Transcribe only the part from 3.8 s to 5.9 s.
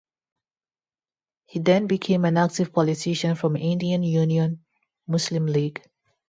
Union Muslim League.